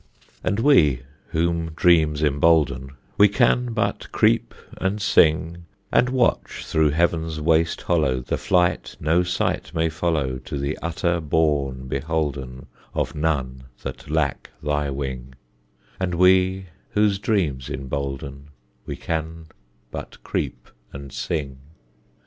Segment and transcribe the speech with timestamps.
[0.43, 7.39] And we, whom dreams embolden, We can but creep and sing And watch through heaven's
[7.39, 13.65] waste hollow The flight no sight may follow To the utter bourne beholden Of none
[13.83, 15.35] that lack thy wing:
[15.99, 18.47] And we, whom dreams embolden,
[18.87, 19.49] We can
[19.91, 21.59] but creep and sing.